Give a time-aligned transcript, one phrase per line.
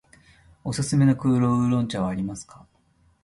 [0.63, 2.65] おすすめの黒烏龍茶はありますか。